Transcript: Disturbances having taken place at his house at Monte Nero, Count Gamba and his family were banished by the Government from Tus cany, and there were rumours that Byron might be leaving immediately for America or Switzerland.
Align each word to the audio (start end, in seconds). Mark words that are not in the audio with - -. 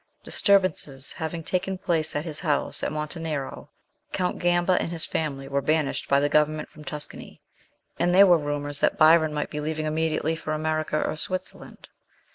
Disturbances 0.23 1.11
having 1.13 1.43
taken 1.43 1.77
place 1.77 2.15
at 2.15 2.25
his 2.25 2.39
house 2.39 2.81
at 2.81 2.91
Monte 2.91 3.19
Nero, 3.19 3.69
Count 4.11 4.39
Gamba 4.39 4.73
and 4.81 4.89
his 4.91 5.05
family 5.05 5.47
were 5.47 5.61
banished 5.61 6.09
by 6.09 6.19
the 6.19 6.27
Government 6.27 6.69
from 6.69 6.83
Tus 6.83 7.05
cany, 7.05 7.39
and 7.99 8.11
there 8.11 8.25
were 8.25 8.39
rumours 8.39 8.79
that 8.79 8.97
Byron 8.97 9.31
might 9.31 9.51
be 9.51 9.59
leaving 9.59 9.85
immediately 9.85 10.35
for 10.35 10.53
America 10.53 10.99
or 11.05 11.15
Switzerland. 11.15 11.87